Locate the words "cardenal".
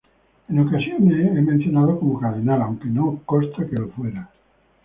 2.19-2.63